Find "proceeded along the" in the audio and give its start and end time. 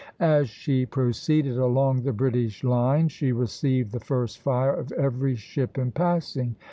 0.87-2.11